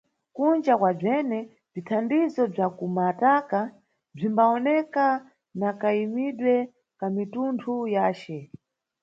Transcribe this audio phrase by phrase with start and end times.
[0.35, 1.39] Kunja kwabzene,
[1.71, 3.59] bzithandizo bza ku mataka
[4.15, 5.05] bzimbawoneka
[5.59, 6.53] na kayimidwe
[6.99, 8.35] ka mitunthu yace.